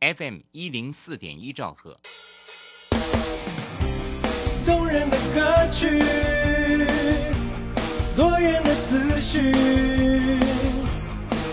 [0.00, 1.96] FM 一零四点一兆赫。
[4.66, 5.98] 动人的歌曲，
[8.14, 9.54] 多元的资讯，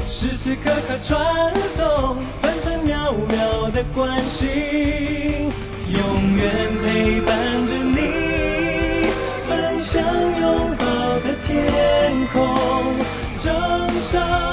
[0.09, 5.49] 时时刻刻传送，分分秒秒的关心，
[5.93, 9.07] 永远陪伴着你，
[9.47, 10.85] 分享拥抱
[11.19, 12.93] 的天空，
[13.39, 14.52] 正上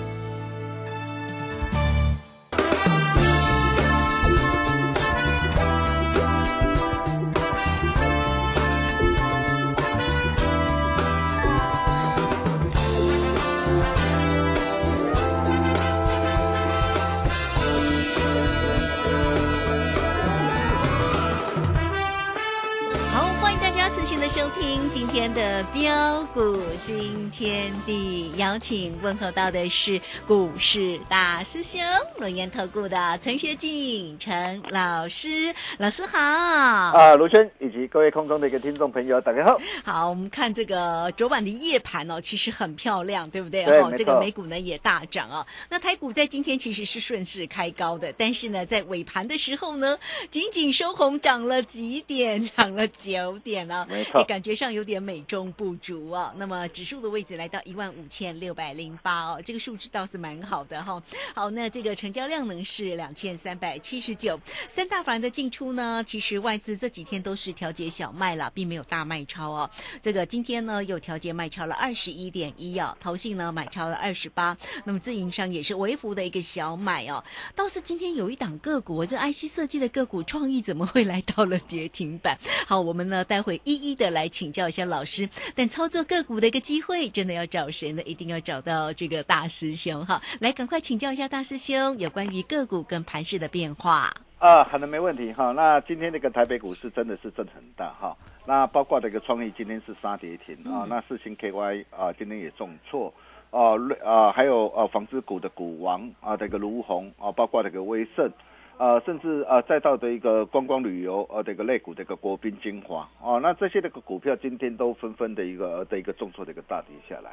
[24.31, 31.81] 收听今天的标股新天地，邀请问候到的是股市大师兄
[32.17, 36.17] 龙岩投顾的陈学进陈老师，老师好。
[36.17, 39.59] 啊，卢轩以及各位空中的一个听众朋友，大家好。
[39.83, 43.65] 好，我们看这个昨晚的夜盘哦，其实很漂亮，对不对？
[43.65, 45.45] 哦，对没错这个美股呢也大涨哦。
[45.69, 49.97] 那台股在今天其实是顺势开高的，但是呢，在尾盘的时候呢，
[50.29, 52.41] 仅仅收红，涨了几点？
[52.41, 56.33] 涨了九点哦，没错感觉上有点美中不足哦。
[56.37, 61.01] 那么指数的位置来到一万五千六百零八哦，这个数字倒是蛮好的哈、
[61.33, 69.69] 好，那这个成交量呢是两千三百七十九，三大法人的进出呢，其实外资这几天都是调节小卖了，并没有大卖超哦。
[70.01, 74.55] 这个今天呢又调节卖超了二十一点一哦，投信呢买超了二十八，
[74.85, 77.23] 那么自营商也是微幅的一个小买哦。
[77.55, 82.37] 倒是今天有一档个股，这 IC 设计的个股创意怎么会来到了跌停板？
[82.67, 85.27] 好，我们呢待会一一的来请教一下老师。
[85.55, 88.01] 但操作个股的一个机会，真的要找谁呢？
[88.03, 90.21] 一定要找到这个大师兄哈。
[90.39, 94.11] 来，赶快请教一下大师兄有关于个股跟盘势的变化。
[94.37, 95.51] 啊，好的，没问题哈。
[95.51, 98.15] 那今天这个台北股市真的是震很大哈。
[98.45, 103.13] 那包括这个创意今天是杀跌停啊，那四星 KY 啊今天也重挫。
[103.51, 108.31] 啊、瑞啊，还有呃纺织股的股王啊，这个卢红啊，包括这个威盛，
[108.81, 117.29] 呃，甚至呃再到的一个观光旅游呃这个类股的一个国宾精华哦，那这些这个股票今天都纷纷的一个呃的一个重挫的一个大跌下来。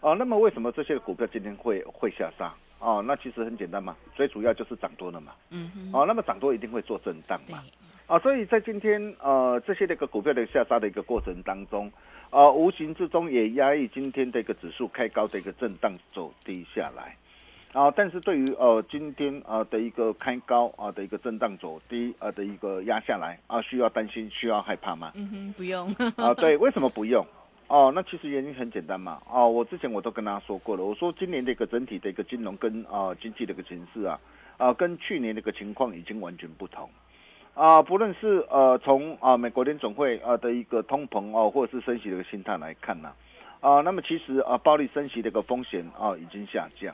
[0.00, 2.52] 哦，那么为什么这些股票今天会会下杀？
[2.80, 5.32] 哦，那其实很简单嘛，最主要就是涨多了嘛。
[5.50, 7.62] 嗯哼，哦，那么涨多一定会做震荡嘛。，
[8.06, 11.90] 啊，所以在今天呃这些的一个股票的下杀的一个过程当中，
[12.28, 17.16] 呃，无形之中也压抑今天的一个指数开高的一个震荡走低下来。
[17.72, 25.12] 啊，但是对于呃今天呃的一个开高啊的一个震荡走低啊的一个压下来啊，需要担心需要害怕吗？
[25.14, 25.86] 嗯哼，不用。
[26.16, 27.24] 啊， 对，为什么不用？
[27.68, 29.22] 哦，那其实原因很简单嘛。
[29.30, 34.18] 哦，我之前我都跟大家说过了，我说今年的一个整体的一个金融跟啊、经济的一个形势啊，
[34.56, 36.90] 啊跟去年的一个情况已经完全不同。
[37.54, 43.12] 啊，不论是呃从啊美国联总会啊的一个通膨哦、或者是升息的一个心态来看呢、
[43.60, 46.92] 啊，那么其实啊暴力升息的一个风险啊已经下降。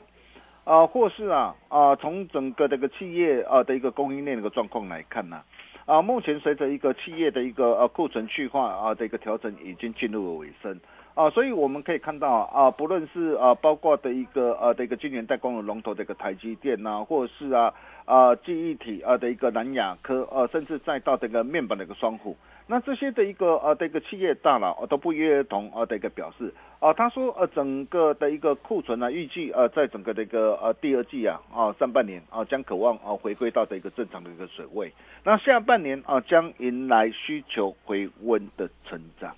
[0.67, 5.41] 啊，或是啊啊，从整个这个企业啊的一个供应链的一个状况来看呢、
[5.85, 10.77] 啊，目前随着一个企业的一个呃库存去化啊的一个调整，已经进入了尾声
[11.13, 17.73] 啊，所以我们可以看到啊，不论是啊包括的一个呃的一个晶圆代工的龙头的一个台积电呐、或是啊
[18.03, 22.35] 啊记忆体啊的一个南亚科呃，甚至再到这个面板的一个双虎，
[22.69, 34.91] 那这些的一个呃的一个企业大佬、呃都不约而同呃的一个表示啊、他说呃整个的一个库存呢、预计呃在整个的一个呃第二季啊啊、上半年啊、将渴望啊、回归到的一个正常的一个水位，
[35.23, 39.35] 那下半年啊、将迎来需求回温的成长。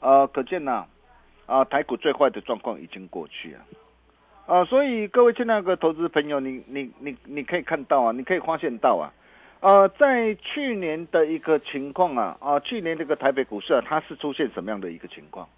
[0.00, 0.86] 呃，可见呐，
[1.46, 3.60] 啊，台股最坏的状况已经过去了。
[4.46, 9.12] 啊，所以各位亲爱的投资朋友，你你你你可以看到啊，你可以发现到啊，
[9.60, 15.48] 呃，在去年的一个情况啊，啊，去年这个台北股市啊，它是出现什么样的一个情况？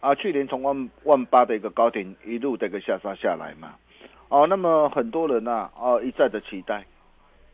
[0.00, 3.74] 啊，去年从万万八的一个高点一路的一个下杀下来嘛，
[4.28, 6.86] 哦，那么很多人呐，啊，一再的期待，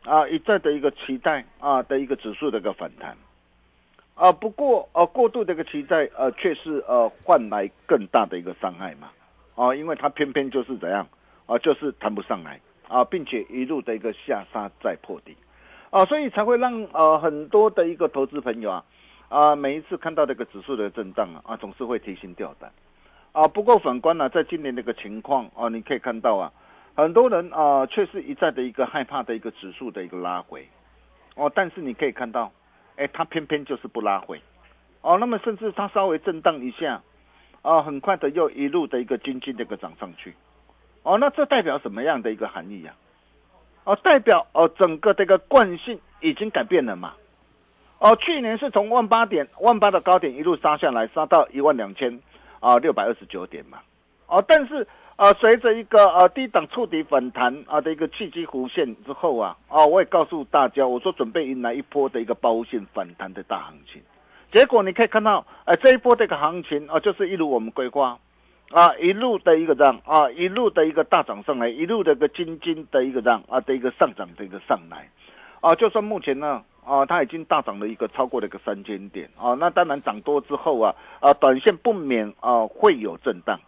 [0.05, 3.17] 啊，一再的一个期待啊的一个指数的一个反弹，
[4.15, 9.11] 啊，不过呃，过度的一个期待呃，却是呃换来更大的一个伤害嘛。
[9.55, 11.05] 啊，因为它偏偏就是怎样
[11.47, 15.35] 啊，就是谈不上来啊，并且一路的一个下杀再破底
[15.89, 18.85] 啊，所以才会让呃很多的一个投资朋友啊
[19.27, 22.71] 啊，每一次看到这个指数的震荡啊啊，总是会提心吊胆
[23.31, 23.47] 啊。
[23.47, 26.51] 不过反观呢，在今年这个情况啊，你可以看到啊，
[26.95, 30.67] 很多人啊，却是一再的一个害怕的一个指数的一个拉回
[31.35, 32.51] 哦，但是你可以看到，
[32.95, 34.41] 哎，它偏偏就是不拉回
[35.01, 37.01] 哦，那么甚至它稍微震荡一下。
[37.61, 40.33] 啊，很快的又一路的一个经济的一个涨上去，
[41.03, 42.93] 哦，那这代表什么样的一个含义呀？
[43.89, 47.13] 哦，代表哦整个这个惯性已经改变了嘛？
[47.97, 52.19] 哦，去年是从万八点万八的高点一路杀下来，杀到一万两千
[52.59, 53.79] 啊六百二十九点嘛。
[54.27, 63.99] 哦，但是啊，随着一个呃低档触底反弹啊的一个契机弧线之后啊，哦，我也告诉大家，我说准备迎来一波的一个包线反弹的大行情。
[64.51, 68.19] 结果你可以看到，哎，这一波这个行情啊，就是一如我们规划，
[68.71, 75.09] 啊，一路的一个这样啊，一路的一个大涨上来，一路的一个金金的一个这样啊的一个上涨的一个上来，
[75.59, 83.59] 啊，就算目前呢，啊，它已经大涨了一个超过了一个三千点，啊，那当然涨多之后啊，啊，短线不免啊会有震荡，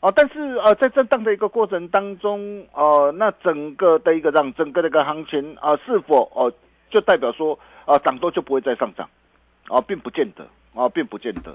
[0.00, 6.50] 啊，但是啊，在震荡的一个过程当中，啊，那整个的一个让整个这个行情啊，是否哦，
[6.88, 9.06] 就代表说啊，涨多就不会再上涨？
[9.68, 11.54] 啊，并不见得，啊，并不见得，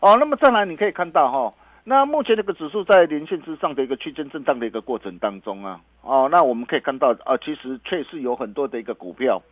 [0.00, 1.54] 哦，那么再来，你可以看到哈，
[1.84, 9.42] 那目前这个指数在连线之上的一个区间震荡的一个过程当中啊，哦，那我们可以看到啊，其实确实有很多的一个股票，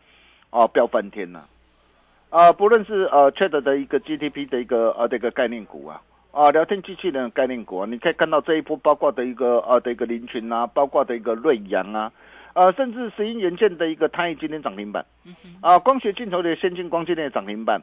[0.49, 1.45] 啊，飙翻天了，
[2.29, 6.01] 啊，不论是呃 Chat 的一个 GTP 的一个呃这个概念股啊，
[6.31, 12.11] 啊，聊天机器人概念股啊，你可以看到这一波包括的一个呃的一个林群啊，包括的一个瑞阳啊。
[12.53, 15.05] 呃，甚至石英元件的一个它今天涨停板，
[15.61, 17.81] 啊，光学镜头的先进光今天涨停板。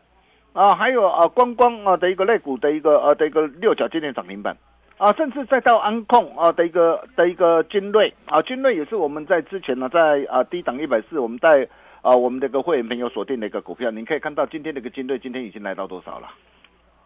[0.52, 4.56] 啊，还有啊，观光啊的一个类股的一个呃的一个六角今天涨停板，
[4.96, 11.68] 啊，甚至再到安控啊的一个的一个精锐啊，精锐也是我们在之前呢，在啊低档一百四，我们在
[12.02, 16.28] 啊我们这个会员朋友锁定的一个股票，您可以看到今天的一个精锐今天已经来到多少了？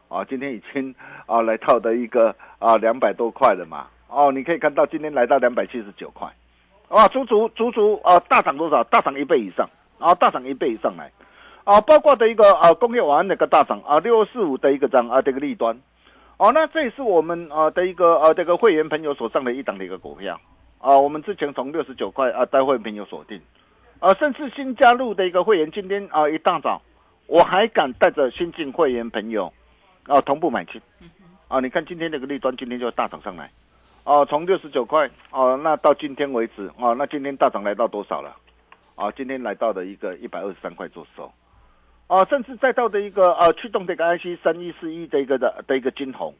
[0.08, 0.94] 啊，今天已经
[1.26, 3.86] 啊来到的一个啊两百多块了嘛？
[4.08, 6.28] 哦，你可以看到今天来到两百七十九块，
[6.88, 8.82] 啊，足足足足啊大涨多少？
[8.84, 9.68] 大涨一倍以上，
[9.98, 11.10] 啊，大涨一倍以上来。
[11.64, 15.80] 啊，包括的一个啊工业网的一个大涨啊，六四五的一个涨啊，这个利端，
[16.36, 20.40] 哦，那这也是我们啊的一个啊这个会员朋友手上的一档的一个股票。
[20.78, 23.40] 啊，我们之前从六十九块啊带会员朋友锁定，
[24.00, 26.82] 啊，甚至新加入的一个会员今天啊一大早，
[27.28, 29.52] 我还敢带着新进会员朋友
[30.08, 30.82] 啊同步买进，
[31.46, 33.48] 啊，你看今天这个利端今天就大涨上来，
[34.02, 38.34] 哦，从六十九块哦，那到今天为止哦，那今天大涨来到多少了？
[38.96, 41.30] 啊，今天来到的一个一百二十三块做收。
[42.12, 46.34] 哦，甚至再到的一个呃驱动的一个 IC 三一四一的一个的的一个金红，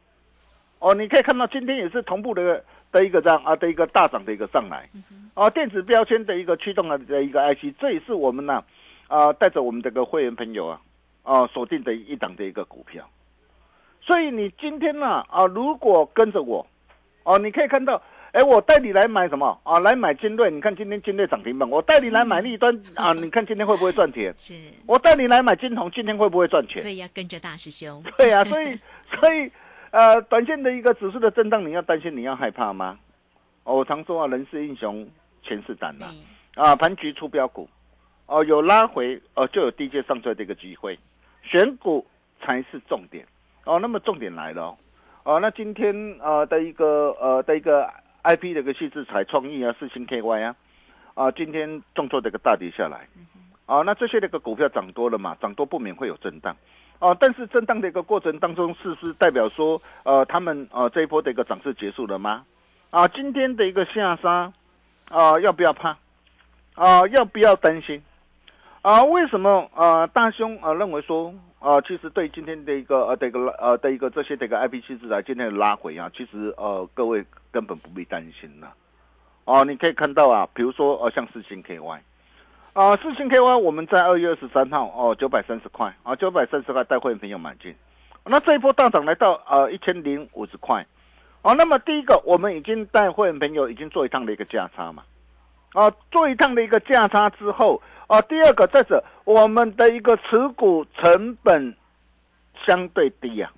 [0.77, 4.87] 哦，你可以看到今天也是同步的的一个这样啊的一个大涨的一个上来，
[5.33, 8.63] 啊，电子标签的一个驱动的的一个 IC，这也是我们呢
[9.07, 10.79] 啊带着我们这个会员朋友啊
[11.23, 13.09] 啊锁定的一档的一个股票，
[13.99, 16.67] 所以你今天呢啊如果跟着我，
[17.23, 17.99] 哦，你可以看到。
[18.33, 19.77] 哎，我带你来买什么啊？
[19.79, 21.69] 来买金瑞，你看今天金瑞涨停板。
[21.69, 24.33] 我带你来买立端啊， 你看今天会不会赚钱？
[24.39, 24.55] 是。
[24.87, 26.81] 我带你来买金红，今天会不会赚钱？
[26.81, 28.03] 所以要跟着大师兄。
[28.17, 28.79] 对呀，所以
[29.19, 29.51] 所以
[29.91, 32.97] 呃，短线的一个指数的震荡，你要担心，你要害怕吗？
[33.65, 35.07] 哦，我常说啊，人是英雄，
[35.43, 36.07] 钱是胆呐。
[36.55, 37.69] 啊，盘局出标股，
[38.25, 40.97] 哦，有拉回哦，就有低阶上车的一个机会，
[41.43, 42.03] 选股
[42.41, 43.23] 才是重点。
[43.65, 44.77] 哦，那么重点来了哦，
[45.23, 47.87] 哦，那今天呃的一个呃的一个。
[48.23, 50.55] I P 的一个细制材创意啊，四星 K Y 啊，
[51.13, 53.07] 啊，今天重挫的一个大跌下来，
[53.65, 56.55] 啊，那这些那个股票涨多了嘛，涨多不免会有震荡，
[56.99, 62.45] 啊，但是震荡的一个过程当中，是不是代表说，呃，他们呃这一波的一个涨势结束了吗？
[62.91, 64.53] 啊，今天的一个下杀，
[65.09, 65.97] 啊，要不要怕？
[66.75, 68.01] 啊，要不要担心？
[68.83, 71.33] 啊，为什么啊大兄啊认为说？
[71.59, 78.73] 啊，其实对今天的一个呃的一个呃的一个这些的一个 I P 七制啊今天的拉回啊，其实呃各位根本不必担心了。
[79.45, 82.01] 哦，你可以看到啊，比如说呃像四星 K Y，
[82.73, 85.93] 啊四星 K Y 我们在二月二十三号哦九百三十块。
[86.03, 87.73] 啊九百三十块带会员朋友买进，
[88.25, 90.85] 那这一波大涨来到呃一千零五十块，
[91.41, 95.03] 哦，那么第一个我们已经带会员朋友已经做一趟的一个价差嘛，
[95.73, 101.75] 啊，做一趟的一个价差之后，啊，第二个再者我们的一个持股成本
[102.65, 103.51] 相对低呀、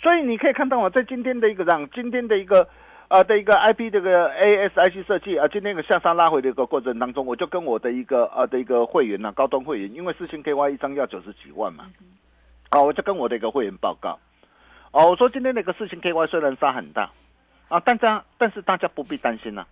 [0.00, 2.68] 所以你可以看到啊，在今天的一个让今天的一个
[3.12, 11.84] 呃的一个 IP 这个 ASIC 设计啊，今天一个向上拉回的一个过程当中，我就跟我的一个呃的一个会员呐、高端会员，因为四千 KY 一张要九十几万嘛，
[12.70, 14.18] 啊，我就跟我的一个会员报告，
[14.92, 17.10] 哦，我说今天那个四千 KY 虽然杀很大
[17.68, 19.66] 啊，但这样但是大家不必担心呐、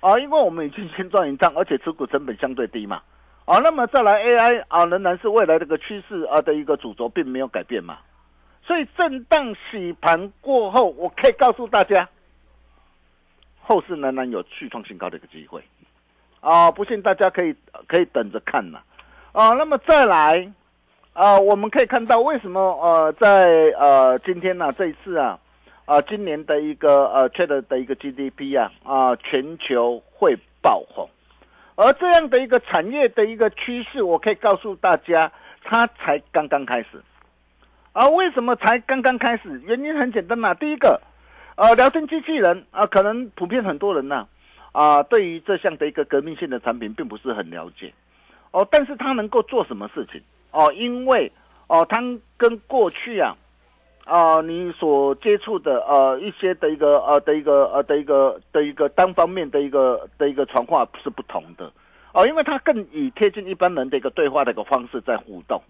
[0.00, 3.02] 啊，因为我们已经先赚一张，而且持股成本相对低嘛。
[3.44, 7.98] 啊，那么再来 AI 啊，仍然是未来这个趋势啊的一个主轴，并没有改变嘛。
[8.66, 12.08] 所以震荡洗盘过后，我可以告诉大家，
[13.64, 15.62] 后市仍然有续创新高的一个机会
[16.40, 16.70] 啊！
[16.70, 17.56] 不信大家可以
[17.88, 18.78] 可以等着看呐
[19.32, 19.54] 啊！
[19.54, 20.52] 那么再来
[21.14, 23.46] 啊，我们可以看到为什么呃在
[23.78, 25.38] 呃今天呢、这一次啊
[25.86, 31.08] 啊今年的一个呃 Chat 的一个 GDP 啊啊全球会爆红，
[31.76, 37.02] 而这样的一个产业的一个趋势，我可以告诉大家，它才刚刚开始。
[37.92, 39.60] 啊，为什么才刚刚开始？
[39.64, 40.52] 原因很简单嘛。
[40.52, 41.00] 第一个，
[41.56, 44.26] 呃，聊天机器人啊，可能普遍很多人呢、
[44.72, 47.92] 啊，对于这项的一个革命性的产品并不是很了解，
[48.50, 50.20] 哦，但是它能够做什么事情？
[50.50, 51.30] 哦，因为
[51.68, 52.02] 哦，它
[52.36, 53.36] 跟过去啊，
[54.04, 61.72] 啊，你所接触的呃一些的一个呃的一个呃的一个的一个单方面的一个的一个传话是不同的，
[62.12, 65.62] 哦，因为它更以贴近一般人的一个对话的一个方式在互动，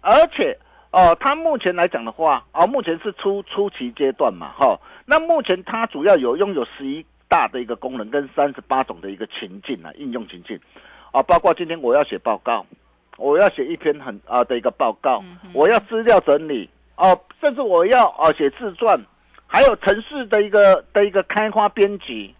[0.00, 0.58] 而且。
[0.96, 10.58] 哦，它目前来讲的话，啊、目前是初初期阶段嘛，哈、那目前它主要有拥有十一大的一个功能跟三十八种的一个情境啊，应用情境，
[11.12, 12.64] 啊，包括今天我要写报告，
[13.16, 18.98] 我要写一篇很啊、的一个报告，我要资料整理，哦、甚至我要啊写自传，
[19.46, 22.34] 还有城市的一个的一个开发编辑，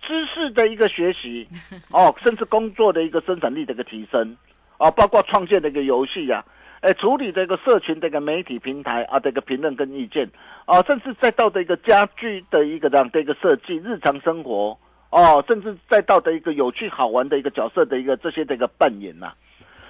[0.00, 1.46] 知识的一个学习，
[1.90, 4.36] 哦，甚至工作的一个生产力的一个提升，
[4.78, 6.44] 啊，包括创建的一个游戏呀、
[6.80, 10.30] 哎，处理这个社群的一个媒体平台啊这个评论跟意见，
[10.64, 14.78] 啊，甚至再到的一个家居的一个这样的一个设计，日常生活，
[15.10, 19.32] 哦，甚至再到的一个有趣好玩的一个角色的一个这些的一个扮演呐、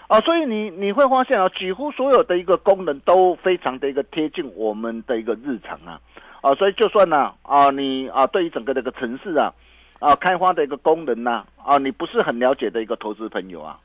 [0.07, 6.01] 啊，所以你你会发现啊，几乎所有的一个功能都非常的一个贴近我们的一个日常啊，
[6.41, 9.53] 啊，所以就算呢啊你啊对于整个这个城市啊
[9.99, 13.79] 啊开发的一个功能呐啊你不是很了解的一个投资朋友啊，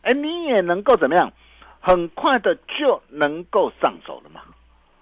[0.00, 1.30] 哎你也能够怎么样，
[1.86, 4.40] 很快的就能够上手了嘛，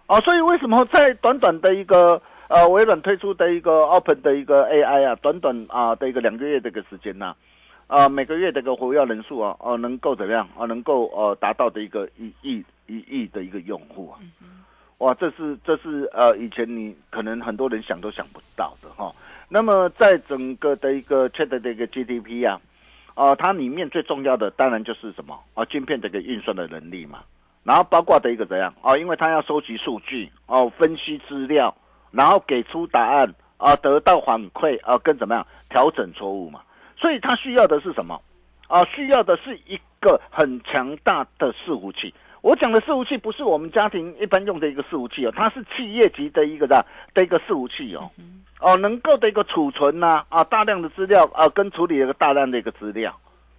[0.04, 7.34] 啊，所以为什么在短短的一个呃微软推出的一个 Open 的一个 AI 啊，短短啊的一个两个月的一个时间呢、
[7.86, 10.46] 啊，每个月的一个活跃人数啊，哦、能够怎么样？
[10.58, 10.66] 啊？
[10.66, 14.20] 能够呃达到的一个一亿一亿的一个用户啊，
[14.98, 19.10] 哇，这是这是呃以前你可能很多人想都想不到的哈、
[19.48, 22.60] 那么在整个的一个 Chat 的一个 GDP 啊，
[23.14, 27.20] 啊、它里面最重要的当然就是什么啊，晶片的一个运算的能力嘛，
[27.62, 31.74] 然后包括的一个怎样啊，因为它要收集数据哦、分析资料，
[32.10, 36.60] 然后给出答案啊，得到反馈啊，跟怎么样调整错误嘛。
[36.96, 38.20] 所以它需要的是什么？
[38.68, 42.12] 啊，需要的是一个很强大的伺服器。
[42.44, 46.84] 我讲的伺服器不是我们家庭一般用的一个伺服器哦，它是企业级的一个的
[47.14, 48.10] 的一个伺服器哦，
[48.60, 53.18] 哦，能够的一个储存呐啊大量的资料啊，跟处理一个大量的一个资料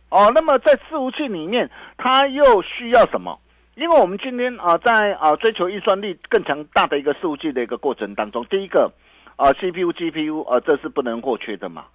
[0.10, 0.32] 哦。
[0.36, 3.40] 那么在伺服器里面，它又需要什么？
[3.74, 8.92] 因为我们今天啊，在啊追求运算力更强大的一个伺服器的一个过程当中，第一个
[9.36, 11.86] 啊 CPU、GPU 啊这是不能或缺的嘛。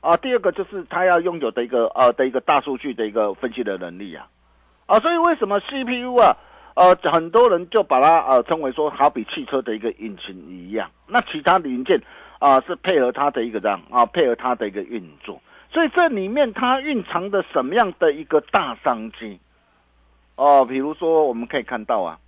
[0.00, 4.26] 啊，第二个就是它要拥有的一个呃的一个大数据的一个分析的能力啊，
[4.88, 6.34] 啊，所以为什么 CPU 啊，
[6.74, 12.00] 呃，很多人就把它呃称为说好比汽车的一个引擎一样，那其他零件
[12.38, 15.40] 啊是配合它的一个这样啊配合它的一个运作，
[15.70, 19.38] 所以这里面它蕴藏的什么样的一个大商机？
[20.36, 22.18] 哦、比如说我们可以看到啊。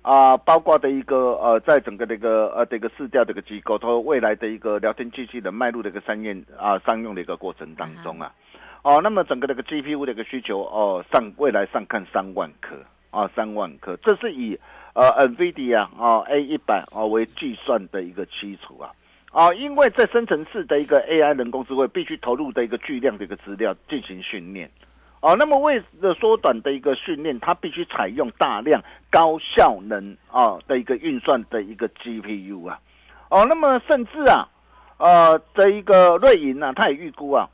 [0.00, 8.32] 啊，包括的一个呃，在整个这个呃这个市调这个机构，它未来的一个聊天机器人迈入的一个商业啊商用的一个过程当中啊，
[8.82, 12.76] 哦，那么整个这个 GPU 的一个需求哦上未来上看三万颗
[13.10, 14.58] 啊三万颗，这是以
[14.94, 18.90] 呃 NVIDIA 啊 A 一百啊为计算的一个基础啊。
[19.30, 24.70] 啊，因为在生成式的一个 AI 人工智慧必须投入的一个巨量的一个资料进行训练，
[25.20, 32.80] 哦，那么为了缩短的一个训练，它必须采用大量高效能啊的一个运算的一个 GPU 啊，
[33.28, 34.48] 哦，那么甚至啊，
[34.96, 37.50] 呃，这一个瑞银呢、啊，它也预估啊，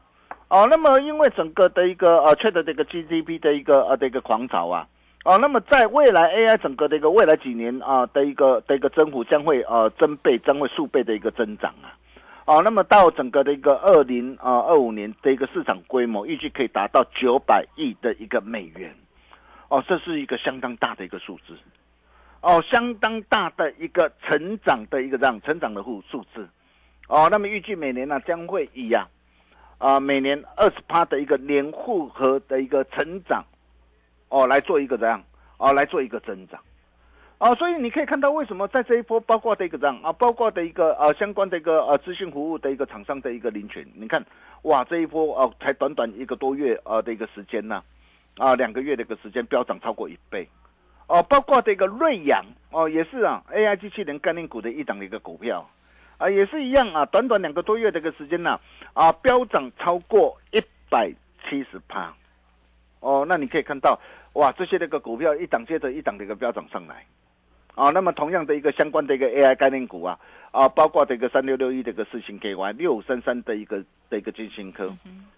[0.54, 4.87] 哦，那么因为整个的一个呃 Chat 的这个 GDP 的一个呃的一个狂潮啊，
[5.25, 11.99] 哦，那么在未来 AI 整个的一个未来几年啊的一个的一个增幅将会呃增倍，将会数倍的一个增长啊。
[12.44, 18.94] 哦，那么到整个的一个二零啊二五年的一个市场规模，预计可以达到九百亿的一个美元。
[19.70, 21.58] 哦，这是一个相当大的一个数字。
[22.42, 26.49] 哦，相当大的一个成长的一个这样成长的数数字。
[27.08, 29.04] 哦，那么预计每年呢将会以呀
[29.78, 33.45] 啊每年二十趴的一个年复合的一个成长。
[34.31, 35.23] 哦，来做一个这样，
[35.59, 36.61] 哦，来做一个增长，
[37.38, 39.97] 哦，所以你可以看到为什么在这一波，包括的一个这样？
[40.02, 44.25] 啊，包括的一个呃相关的一个呃资讯服务的一个厂商的一个领群，你看，
[44.62, 47.81] 哇，这一波哦，才短短一个多月呃的一个时间呢，
[48.38, 50.49] 啊，两个月的一个时间飙涨超过一倍，
[51.07, 55.71] 哦，包括这个瑞阳哦，也是啊，AI 机器人概念股的一档的一个股票，
[56.18, 58.59] 啊，也是一样啊，短短两个多月的一个时间呢，
[58.92, 61.11] 啊，飙涨超过一百
[61.49, 62.14] 七十趴。
[63.00, 64.00] 哦，那你可以看到，
[64.33, 67.04] 哇，这些那个股票一档接着一档的一个飙涨上来，
[67.75, 70.18] 啊，那么同样的一个相关的一个 AI 概念股啊，
[70.52, 74.88] 啊，包括这个三六六一的一个四星 K Y 六五三三的一个的一个金星科，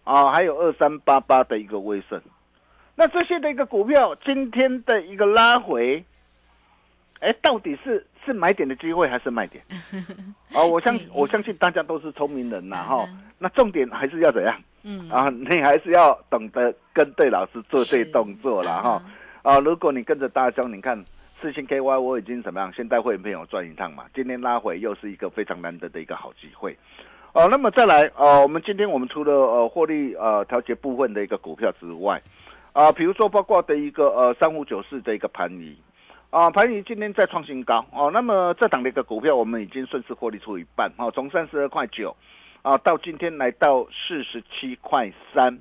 [0.04, 2.22] 啊，还有二三八八的一个威盛，
[2.94, 6.04] 那这些的一个股票今天的一个拉回，
[7.18, 9.64] 哎，到底是是买点的机会还是卖点？
[10.52, 14.54] 哦，我相我相信大家都是聪明人呐，哈，那重点还是要怎样？
[14.82, 19.02] 嗯啊，你还是要懂得跟对老师做对动作了哈。
[19.42, 21.02] 啊，如果你跟着大江，你看
[21.40, 22.72] 四星 KY 我已经怎么样？
[22.72, 24.04] 先带会员朋友转一趟嘛。
[24.14, 26.76] 今天拉回又是一个非常难得的一个好机会。
[27.32, 32.22] 哦，那么再来呃，我们今天我们除了呃获利呃调节部分的一个股票之外，
[32.72, 35.76] 啊，比如说包括的一个呃三五九四的一个盘仪，
[36.36, 38.10] 啊，盘仪今天再创新高哦。
[38.12, 42.14] 那么这档的一个股票我们已经顺势获利出一半哦，从三十二块九。
[42.60, 45.58] 啊，到今天来到四十七块三，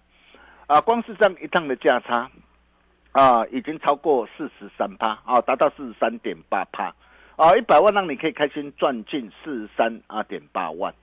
[0.67, 2.29] 啊，光是这样一趟的价差，
[3.13, 6.93] 啊，已经超过四十三趴，啊，达到四十三点八趴，
[7.37, 10.93] 啊，一百万让你可以开心赚进四十三啊点八万，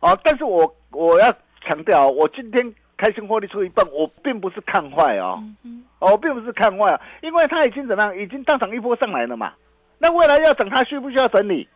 [0.00, 5.42] 啊，但是我我要强调，我今天开心获利出一半，我并不是看坏哦，
[6.00, 9.54] 哦，并不是看坏啊，因为它已经怎么样，已经大涨一波上来了嘛，
[9.98, 11.66] 那未来要等它需不需要整理？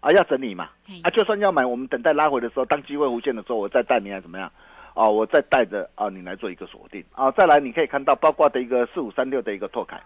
[0.00, 0.70] 啊，要整理嘛？
[1.02, 4.50] 啊，就算要买，我们等待拉回的时候，当机会无限的时候，我再带你来怎么样？
[4.94, 7.30] 啊，我再带着啊，你来做一个锁定啊。
[7.30, 10.00] 再来，你可以看到包括的一个四五三六的一个拓凯，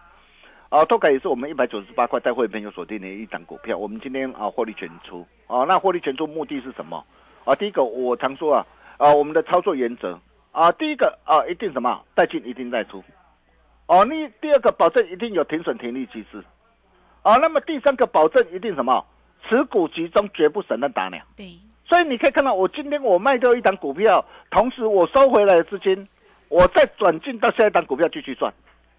[0.71, 3.77] 啊，拓凯也是我们一百九十八块带会朋友锁定的一档股票。
[3.77, 7.05] 我们今天啊获利全出啊，那获利全出目的是什么？
[7.45, 8.67] 啊，第一个我常说啊，
[8.99, 10.19] 啊，我们的操作原则
[10.59, 12.03] 啊，第一个啊，一定什么？
[12.17, 13.05] 带进一定带出，
[13.87, 16.43] 哦，你第二个保证一定有停损停利机制，
[17.23, 19.07] 啊，那么第三个保证一定什么？
[19.49, 21.23] 持股集中，绝不省人打鸟。
[21.37, 21.47] 对，
[21.85, 26.09] 所以你可以看到，我今天我卖掉一档股票，同时我收回来的资金，
[26.49, 28.53] 我再转进到下一档股票继续赚，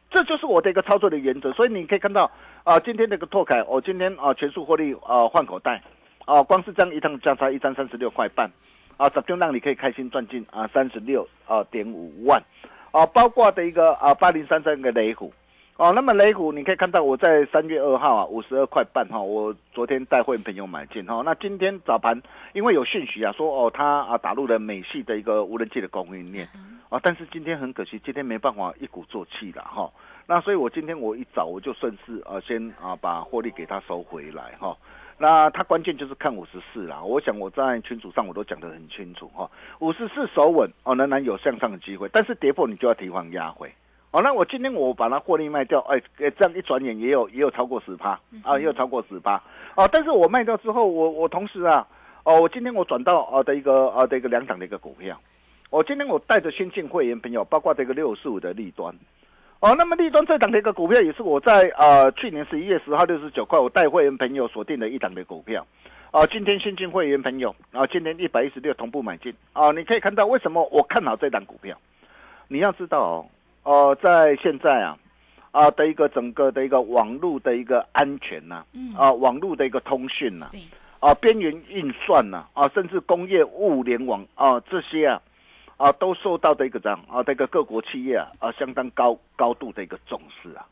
[0.09, 1.51] 这就是我的一个操作的原则。
[1.51, 2.31] 所以你可以看到，
[2.63, 5.83] 啊，今天这个拓凯，我今天啊全数获利啊换口袋，
[6.23, 8.49] 啊，光是这样一趟价差一张三十六块半，
[8.99, 12.43] 啊，这就让你可以开心赚进啊三十六啊点五万，
[12.91, 15.31] 啊，包括的一个啊八零三三个雷虎。
[15.77, 26.45] 哦，那么雷股你可以看到我在三月二号啊五十二块半哈，我昨天带会员朋友买进哈，那今天早盘因为有讯息啊说哦他啊打入了美系的一个无人机的供应链
[26.89, 29.89] 啊，但是今天很可惜，今天没办法一鼓作气了哈，
[30.27, 34.75] 那所以我今天我一早我就顺势啊先啊把获利给他收回来哈，
[35.21, 43.69] 那它关键就是看五十四啦，我想我在群组上我都讲得很清楚哈，五十四守稳哦仍然有向上的机会，但是跌破你就要提防压回。
[44.11, 49.39] 哦，那我今天我把它获利卖掉，哎，这样一转眼也有也有超过十趴啊，也有超过十趴
[49.75, 49.87] 哦。
[49.91, 51.85] 但是我卖掉之后，我我同时啊，
[52.23, 55.19] 哦，我今天我转到呃的一个呃的一个两档的一个股票，
[55.69, 58.95] 我今天我带着先进会员朋友，包括这个六四五的利端，
[59.61, 65.65] 哦，那么利端这档的一个股票也是我在呃去年十一月十号六十九块，我带会员朋友锁定的一档的股票，
[66.11, 71.77] 啊，今天新进会员朋友，然后今天一百一十六同步买进，啊，你可以看到为什么我看好这档股票，
[72.47, 73.25] 你要知道哦。
[73.63, 74.97] 哦，在现在啊，
[75.51, 78.63] 啊的一个整个的一个网络的一个安全呐，
[78.97, 80.49] 啊网络的一个通讯呐，
[81.01, 85.21] 啊边缘运算呐，啊甚至工业物联网啊这些啊，
[85.79, 90.67] 啊都受到的一个这样啊这个各国企业啊啊相当高高度的一个重视啊，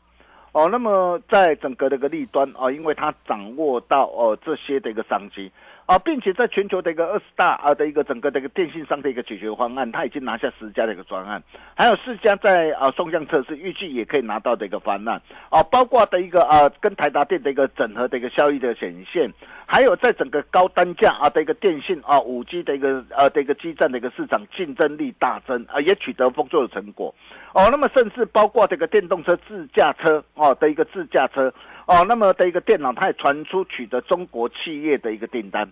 [0.52, 5.50] 哦那么在整个的一个利端啊，因为他掌握到哦这些的一个商机，
[5.88, 11.42] 啊，并且在全球的一个二十大啊的一个整个的一个电信商的一个解决方案，它已经拿下十家的一个专案，
[11.74, 19.32] 还有四家在啊双向测试，预计也可以拿到的一个方案啊，包括的一个啊跟台达电的一个整合的一个效益的显现，
[19.64, 27.14] 还有在整个高单价啊的一个电信啊五 G 的一个呃的一个基站的一个市场竞争力大增啊，也取得丰硕的成果
[27.54, 27.68] 哦。
[27.70, 31.50] 那么甚至包括这个电动车自驾车哦的一个自驾车。
[31.88, 35.66] 哦，那么的一个电脑，它也传出取得中国企业的一个订单，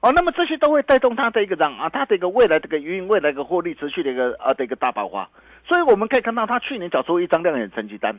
[0.00, 5.28] 哦，那么这些都会带动它的一个涨啊，它的一个未来这个营运未来的获利持续的一个啊的一个大爆发，
[5.66, 8.16] 所以我们可以看到它去年缴出一张亮眼成绩单，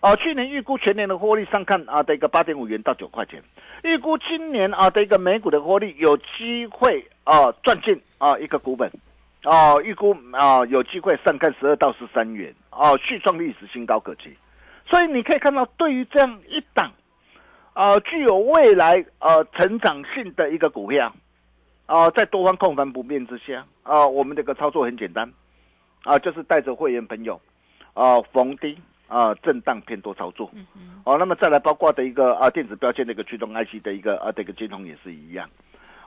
[0.00, 3.42] 哦，去年预估全年的获利上看啊的一个八点五元到九块钱，
[3.84, 8.90] 预估今年啊的一个美股的获利有机会啊赚进啊一个股本，
[9.44, 14.34] 哦，预估啊有机会上看十二到十三元，哦，续创历史新高可期。
[14.88, 16.92] 所以你可以看到，对于这样一档，
[17.74, 21.12] 呃，具有未来呃成长性的一个股票，
[21.86, 25.32] 啊，在多方控盘不变之下，啊，我们这个操作很简单，
[26.04, 27.40] 啊，就是带着会员朋友，
[27.94, 30.50] 啊，逢低啊震荡偏多操作，
[31.04, 35.50] 哦，那么再来包括的一个啊电子标签的一个驱动 IC 的一个啊这个金融也是一样，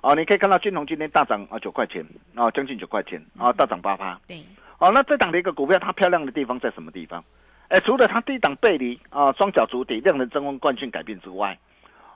[0.01, 4.37] 哦，你可以看到金融今天大涨啊九块钱，啊将近九块钱，啊大涨八趴，对，
[4.79, 7.21] 哦，那这档的一个股票它漂亮的地方在什么地方？
[7.69, 11.55] 哎，除了它低档背离啊，双脚足底，量能增温惯性改变之外，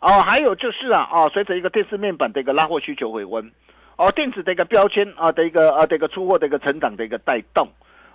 [0.02, 3.52] 哦，还有就是啊，哦，随着一个电视面板的一个拉货需求回温，
[3.96, 7.70] 哦，电子的一个标签啊的一个啊的一个出货的一个成长的一个带动，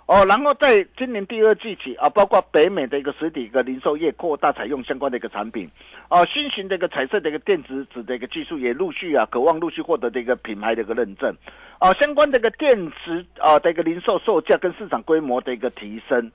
[0.05, 5.71] 哦，然后在今年第二季起啊，包括北美的一个实体一个零售业扩大采用相关的一个产品，
[6.09, 11.33] 哦，新型的一个彩色的一个电子纸的一个技术也陆续啊，渴望陆续获得的一个品牌的一个认证，
[11.79, 16.29] 哦，相关的一个电池啊的一个零售售价跟市场规模的一个提升。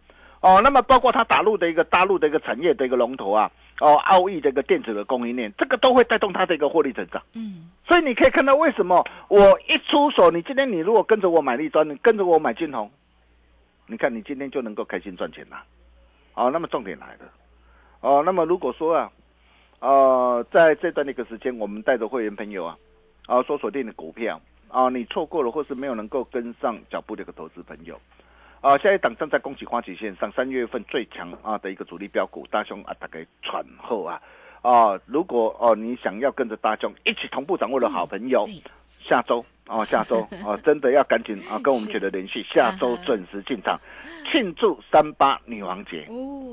[0.45, 7.23] 哦，那么包括它打入的一个大陆的一个产业的一个龙头啊，哦，奥义的一个电子的供应链，这个都会带动它的一个获利增长。
[7.35, 12.91] 嗯，所以你可以看到为什么我一出手，你今天你如果跟着我买立端，你跟着我买金红，
[13.87, 15.65] 你看你今天就能够开心赚钱了。
[16.35, 17.21] 哦，那么重点来了，
[18.01, 19.11] 哦，那么如果说啊，
[19.79, 22.77] 呃，在这段的一个时间，我们带着会员朋友啊，
[23.29, 27.99] 啊，所锁定的股票啊，你错过了或是没有能够跟上脚步的一个投资朋友。
[28.65, 34.19] 啊，下一档正在恭喜花旗线上三月份最强啊的一个主力标股，大兄啊，大概喘后啊，
[34.63, 38.43] 啊，如果哦你想要跟着大兄一起同步掌握的好朋友，
[39.07, 43.79] 下周哦下周哦 真的要赶紧啊跟我们取得联系，下周准时进场
[44.33, 46.07] 庆祝三八女王节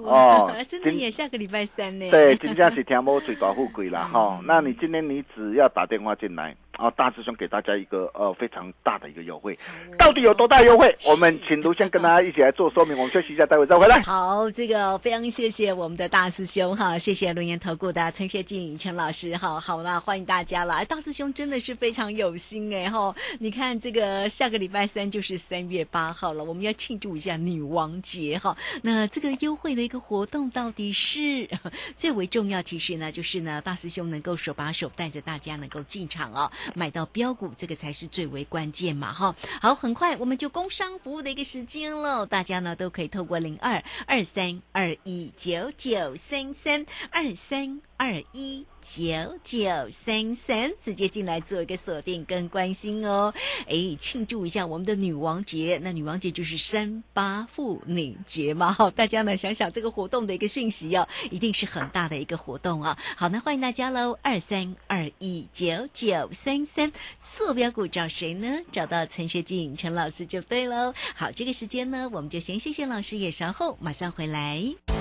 [0.04, 6.54] 哦， 真的也下个礼拜三呢，对，今天是天猫最大富贵了哈， 那你今天你只要打电话进来。
[6.78, 9.58] 啊，大师兄给大家一个呃非常大的一个优惠，
[10.00, 10.96] 到底有多大优惠？
[11.06, 12.98] 我们请卢先跟大家一起来做说明。
[12.98, 14.02] 我们休息一下，待会再回来。
[14.02, 19.60] 好，这个非常谢谢我们的大师兄哈，谢谢龙岩投顾的陈学静陈老师哈。
[19.60, 20.84] 好了，欢迎大家了。
[20.86, 23.14] 大师兄真的是非常有心哎哈。
[23.40, 28.58] 你看这个下个礼拜三就是三月八号了，我们要庆祝一下女王节哈。
[28.82, 31.48] 那这个优惠的一个活动到底是
[31.96, 36.50] 最为重要，其实呢就是呢大师兄能够手把手带着大家能够进场哦。
[36.76, 39.36] 买到标股，这个才是最为关键嘛，哈。
[39.62, 47.82] 好，很快我们就工商服务的一个时间喽，大家呢都可以透过零二二三二一九九三三二三。
[48.02, 49.60] 二一九九
[49.92, 53.34] 三三，直接进来做一个锁定跟关心哦，
[53.68, 55.80] 哎，庆祝一下我们的女王节。
[55.84, 62.98] 那女王节就是三八妇女节嘛，好，大家呢想想这个活动的一个讯息哦，一定是很大的一个活动啊。
[63.16, 66.92] 好，那欢迎大家喽，二三二一九九三三，
[67.22, 68.62] 坐标股找谁呢？
[68.72, 70.94] 找到陈学静陈老师就对喽。
[71.16, 75.01] 好，这个时间呢，我们就先谢谢老师，也稍后马上回来。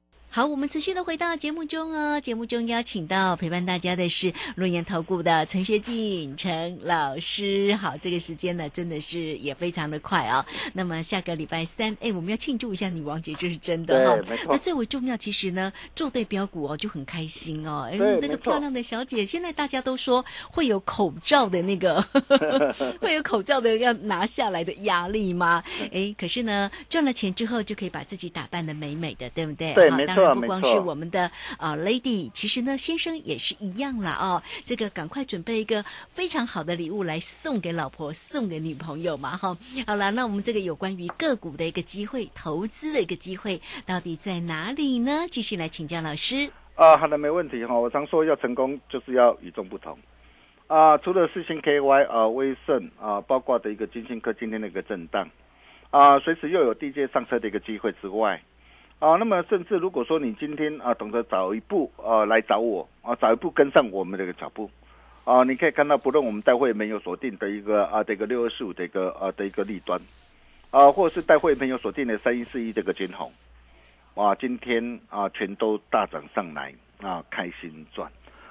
[0.33, 2.21] 好，我们持续的回到节目中哦。
[2.21, 7.75] 节目中邀请到陪伴大家的是论研投顾的陈学进陈老师。
[7.75, 17.89] 好，这个时间呢真的是也非常的快啊、那么下个礼拜三，哎，我们要庆祝一下女王节，这是真的哈、对没错那最为重要，其实呢，做对标股哦就很开心哦。
[17.91, 22.01] 哎那个漂亮的小姐，现在大家都说会有口罩的那个，
[23.01, 25.61] 会有口罩的要拿下来的压力吗？
[25.91, 29.73] 哎，可是呢，赚了钱之后就可以把自己打扮的美美的，对不对？
[29.73, 34.41] 哈对没错当然不光是我们的啊、lady，其实呢，先生也是一样啦哦。
[34.63, 39.57] 这个赶快准备一个非常好的礼物来送给老婆，送给女朋友嘛哈。
[39.87, 45.27] 好了，那我们这个有关于个股的一个机会，投资的一个机会，到底在哪里呢？
[45.29, 46.49] 继续来请教老师。
[46.75, 47.77] 啊，好的，没问题哈。
[47.77, 49.97] 我常说要成功就是要与众不同。
[50.67, 55.29] 啊，除了四星 KY 啊、威盛啊，包括的一个金星科今天的一个震荡
[55.89, 58.41] 啊，随时又有地界上车的一个机会之外，
[59.01, 64.69] 啊，那么甚至如果说你今天啊懂得早一步啊来找我啊，早一步跟上我们这个脚步
[65.23, 69.99] 啊，你可以看到，不论我们待会没有锁定的一个啊这个六二四五的一个啊的一个利端
[70.69, 73.31] 啊，或者是待会没有锁定的三一四一这个金红。
[74.13, 78.07] 哇，今天啊全都大涨上来啊，开心赚。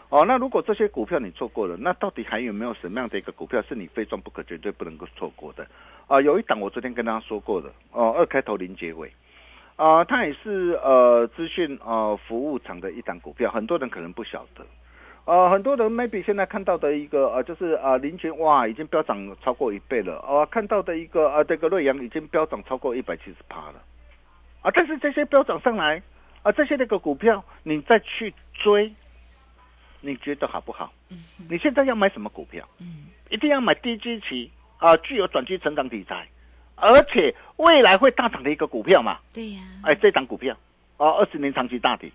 [0.08, 5.64] 哦，那如果这些股票你错过了，那到底还有没有什么样的一个股票是你非赚不可、绝对不能够错过的？
[6.08, 9.12] 啊，有一档我昨天跟大家说过的，哦，二开头零结尾，
[9.80, 14.62] 啊，它也是呃资讯呃服务厂的一档股票，很多人可能不晓得。
[15.24, 20.22] 呃，很多人 maybe 现在看到的一个呃，就是呃，林群哇，已经飙涨超过一倍了。
[20.28, 23.82] 呃，看到的一个呃，这个瑞阳已经飙涨超过一百七十趴了。
[24.60, 26.02] 啊，但是这些飙涨上来
[26.42, 28.92] 啊，这些那个股票你再去追，
[30.02, 30.92] 你觉得好不好？
[31.48, 32.68] 你现在要买什么股票？
[32.82, 36.28] 嗯，一定要买低基期啊，具有转机成长题材，
[36.80, 39.18] 而且未来会大涨的一个股票嘛。
[39.32, 40.56] 对呀、哎，这档股票。
[40.96, 42.12] 啊，二十年长期大底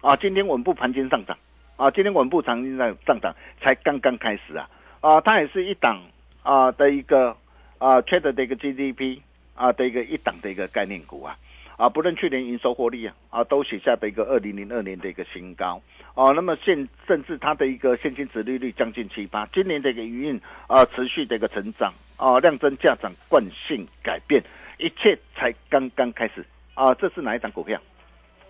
[0.00, 1.36] 啊，今天稳步盘间上涨。
[1.76, 4.68] 啊，今天稳步长期上上涨才刚刚开始啊。
[5.00, 6.02] 啊，它也是一档
[6.42, 7.36] 啊的一个
[7.78, 9.20] 啊 trade 的一个 GDP
[9.54, 11.36] 啊的一个一档的一个概念股啊。
[11.76, 15.80] 啊，不论去年营收获利啊啊都写下的一个二零零二年的一个新高。
[16.14, 24.42] 哦、那么现甚至它的一个现金值利率将近七八，今年的一个营运啊持续的一个成长啊，量增价涨惯性改变，
[24.78, 27.80] 一切才刚刚开始啊，这是哪一档股票？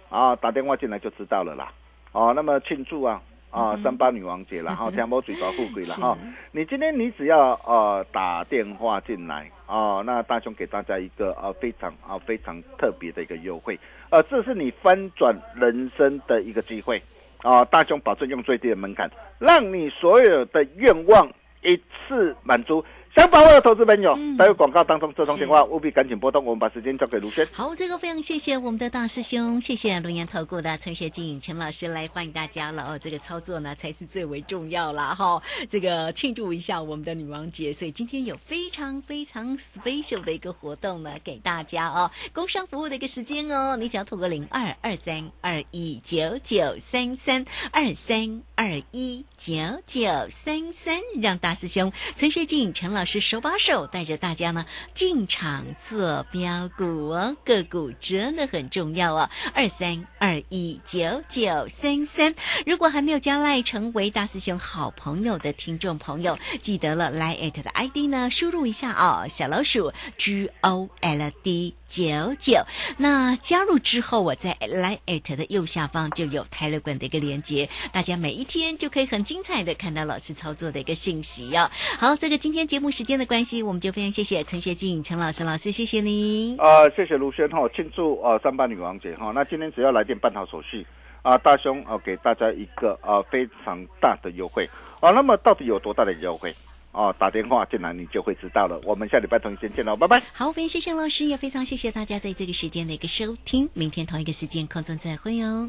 [0.08, 1.72] 啊，打电话进来就知道了啦。
[2.12, 6.16] 哦，那么庆祝啊啊，三八女王节了哈，天波嘴巴富贵了哈。
[6.52, 13.78] 你今天你只要呃打电话进来哦，那大雄给大家一个呃非常啊非常特别的一个优惠，
[14.10, 17.02] 呃，这是你翻转人生的一个机会
[17.42, 17.64] 啊！
[17.64, 21.28] 大雄保证用最低的门槛，让你所有的愿望
[21.62, 22.84] 一次满足。
[23.16, 27.48] 想把握的投资朋友，嗯待会广告当中这通电话务必赶紧拨通，我们把时间交给卢轩。
[27.50, 32.98] 好，这个非常谢谢我们的大师兄，谢谢龙岩投顾的陈学静陈老师来欢迎大家了哦。
[32.98, 49.54] 这个操作呢才是最为重要了哈、这个庆祝一下我们的女王节，所以今天有非常非常 special 的一个活动呢给大家哦，工商服务的一个时间哦，你只要透过零二二三二一九九三三二三二一九
[49.86, 54.64] 九三三，让大师兄陈学静陈老师手把手带着大家呢
[54.94, 59.28] 进场做标股哦，个股真的很重要哦。
[59.52, 72.64] 二三二一九九三三，如果还没有加赖成为大师兄好朋友的听众朋友，记得了来 at 的 ID 呢，输入一下哦，小老鼠 G O L D 九九。
[72.96, 81.68] 那加入之后，我在来 at 的右下方就有 tele 港的一个连接，大家每一天就可以很精彩的看到老师操作的一个讯息哦。
[81.98, 86.58] 好，这个今天节目时间的关系，我们就非常谢谢陈学静陈老师老师，谢谢您。
[86.58, 89.32] 啊，谢谢卢轩哈，庆祝呃三八女王节哈。
[89.34, 90.86] 那今天只要来电办好手续
[91.22, 94.68] 啊，大兄啊给大家一个呃非常大的优惠
[95.00, 95.10] 啊。
[95.10, 96.54] 那么到底有多大的优惠？
[96.92, 98.80] 哦、打电话进来你就会知道了。
[98.84, 100.22] 我们下礼拜同一时间见喽，拜拜。
[100.32, 103.68] 好，非常谢谢老师，也非常谢谢大家在这个时间的一个收听。
[103.74, 105.68] 明天同一个时间空中再会哦。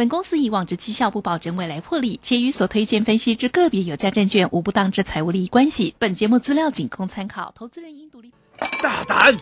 [0.00, 5.94] 本公司以往之绩效不保证未来获利，且与所推荐分析之个别有价证券无不当之财务利益关系。
[5.98, 8.32] 本节目资料仅供参考，投资人应独立。
[8.82, 9.36] 大胆！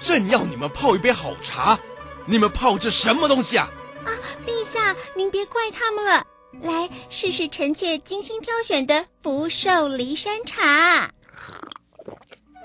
[0.00, 1.78] 朕要你们泡一杯好茶，
[2.24, 3.68] 你们泡这什么东西啊？
[4.06, 4.08] 啊
[4.46, 6.24] 陛下，您别怪他们了。
[6.62, 11.10] 来试试臣妾精心挑选的福寿梨山茶。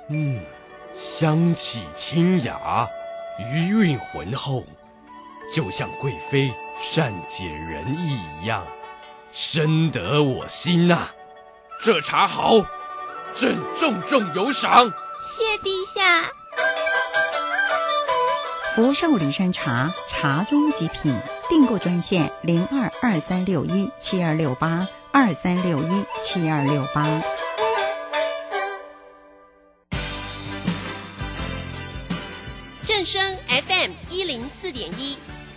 [0.10, 0.40] 嗯，
[0.94, 2.88] 香气清雅，
[3.54, 4.64] 余韵浑厚，
[5.54, 6.50] 就像贵妃
[6.82, 8.66] 善解人意一样，
[9.32, 11.10] 深得我心呐、
[11.82, 12.56] 这茶好，
[13.38, 14.92] 朕重重有赏。
[15.22, 16.30] 谢陛下。
[18.76, 21.16] 福寿礼山茶，茶中极品。
[21.50, 27.06] 订购专线零二二三六一七二六八二三六一七二六八。
[32.88, 35.18] 正声 FM 一零四点一，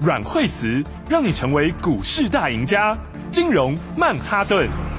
[0.00, 2.96] 阮惠慈让你成为股市大赢家。
[3.30, 4.95] 金融曼哈顿。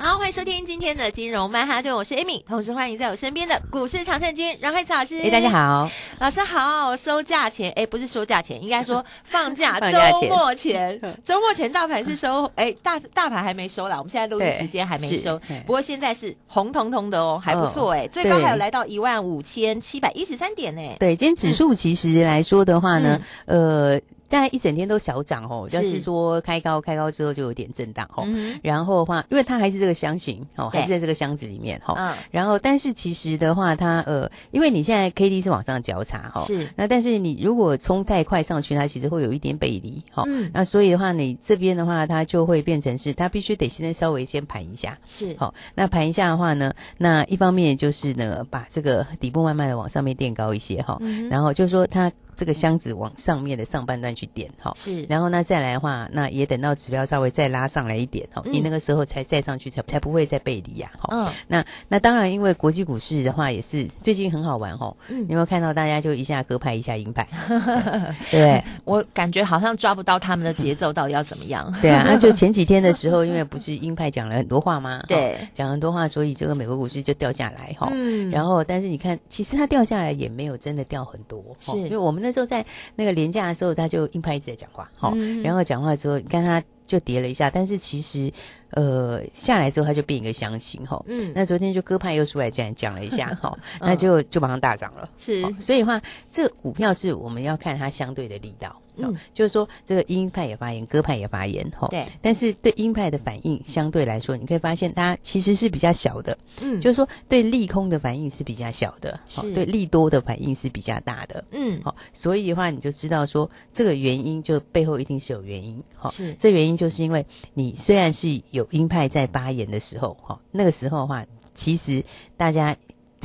[0.00, 5.20] 好，欢迎收听今天的金融曼哈顿，我是 Amy，同时欢迎在我身边的股市常胜军阮慧慈老师。
[5.20, 6.96] 哎，大家好，老师好。
[6.96, 20.80] 收假前，哎，不是收假前，应该说 放假周末前，周末前大盘是收，哎，大大盘还没收啦，我们现在录音时间还没收，不过现在是红彤彤的哦，还不错哎，最高还有来到一万五千七百一十三点呢。
[21.00, 24.00] 对，今天指数其实来说的话呢，呃。
[24.28, 28.26] 大概一整天都小涨哦，就是说开高开高之后就有点震荡哦，
[28.62, 36.68] 然后的话，因为它还是这个箱型哦，还是在这个箱子里面哈，然后但是其实的话，它呃，因为你现在 K D 是往上交叉哈，是。
[36.76, 45.34] 那但是你如果冲太快上去，它其实会有一点背离哈，那所以的话，你这边的话，它就会变成是它必须得现在稍微先盘一下，是。
[45.38, 50.98] 好，那盘一下的话呢，那一方面就是呢，把这个底部慢慢的往上面垫高一些哈，
[51.30, 52.12] 然后就是说它。
[52.38, 61.08] 这个箱子往上面的上半段去点哈，是，然后呢再来的话，那也等到指标稍微再拉上来一点哈，你那个时候才再上去，才才不会再背离呀哈。
[61.10, 67.26] 嗯，那那当然，因为国际股市的话也是最近很好玩哈，你有没有看到大家就一下鸽派一下鹰派？
[68.30, 71.74] 对， 我感觉好像抓不到他们的节奏到底要怎么样。
[71.82, 75.02] 对啊， 那就前几天的时候，因为不是鹰派讲了很多话吗？
[75.08, 77.88] 对，讲很多话，所以这个美国股市就掉下来哈。
[77.92, 82.64] 嗯，然后但是你看，其实它掉下来也没有真的掉很多，是因为我们那时候在
[82.94, 88.30] 那个廉价的时候，他就硬派一直在讲话，好，然后讲话之后，你看他就跌了一下，但是其实
[88.72, 95.98] 呃下来之后，他就变一个箱型，哈，嗯，那昨天就鸽派又出来这样讲了一下， 哈，那就就马上大涨了，是，所以话
[96.30, 98.78] 这个股票是我们要看它相对的力道。
[98.98, 101.88] 嗯，就是说这个鹰派也发言，鸽派也发言，哈。
[101.88, 102.06] 对。
[102.20, 106.36] 但是对鹰派的反应相对来说，你可以发现它其实是比较小的。
[106.60, 106.80] 嗯。
[106.80, 109.52] 就是说对利空的反应是比较小的，是。
[109.54, 111.44] 对利多的反应是比较大的。
[111.50, 111.80] 嗯。
[111.82, 115.82] 好，所以的话你就知道说这个原因就背后一定是有原因。
[115.96, 116.34] 好，是。
[116.34, 122.04] 这原因就是因为你虽然是有鹰派在发言的时候，哈，那个时候的话，其实
[122.36, 122.76] 大家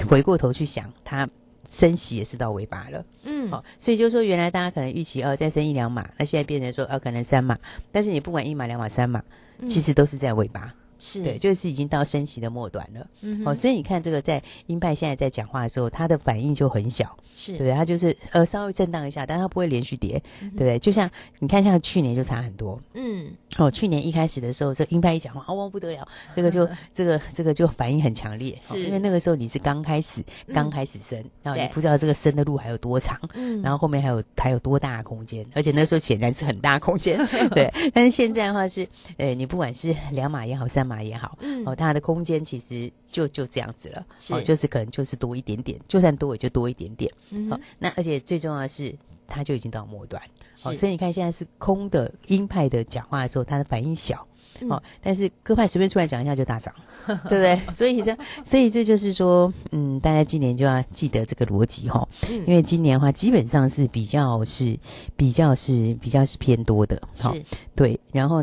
[0.09, 1.29] 回过头去想它。
[1.73, 7.57] 升息也是到尾巴了，嗯，好，所以就是说，原来大家可能预期哦再升一两码，那现在变成说哦可能三码，
[7.91, 9.23] 但是你不管一码两码三码，
[9.67, 10.71] 其实都是在尾巴。
[11.05, 13.05] 是对，就是已经到升息的末端了。
[13.19, 17.73] 嗯，哦，所以你看这个在鹰派现在在讲话的时候，他的反应就很小，是对不对？
[17.73, 20.79] 他就是呃稍微震荡一下，但他不会连续跌，对不对？
[20.79, 22.79] 就像你看，像去年就差很多。
[22.93, 37.19] 嗯，哦，去年一开始的时候，这鹰派一讲话，哦不得了，这个就 这个这个就反应很强烈，是因为那个时候你是刚开始刚开始升，然后你不知道这个升的路还有多长，嗯，然后后面还有还有多大空间，而且那时候显然是很大空间，
[37.51, 37.71] 对。
[37.93, 38.87] 但是现在的话是，
[39.17, 41.63] 呃，你不管是两码也好，三码也好，嗯。
[41.77, 47.12] 它的空间其实就就这样子了，哦，就是可能就是多一点点，就算多也就多一点点。
[47.29, 48.93] 嗯好，那而且最重要的是，
[49.27, 50.21] 它就已经到末端，
[50.62, 54.27] 好，所以你看现在是空的鹰派的讲话的时候，它的反应小，
[54.69, 56.73] 哦，但是鸽派随便出来讲一下就大涨，
[57.06, 57.60] 对不对？
[57.71, 64.77] 所以这，所以这就是说，嗯，大家今年就要记得这个逻辑哈，因为今年的话基本上是比较是
[65.15, 68.41] 比较是比较是偏多的，是，对，然后呢。